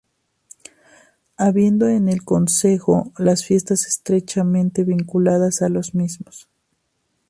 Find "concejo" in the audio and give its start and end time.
2.25-3.11